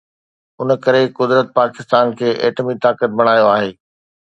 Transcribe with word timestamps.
ان 0.59 0.69
ڪري 0.83 1.03
قدرت 1.19 1.47
پاڪستان 1.59 2.05
کي 2.21 2.27
ايٽمي 2.47 2.75
طاقت 2.87 3.09
بڻايو 3.21 3.47
آهي. 3.55 3.71